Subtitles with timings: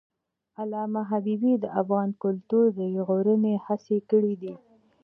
[0.61, 4.53] علامه حبیبي د افغان کلتور د ژغورنې هڅې کړی دي.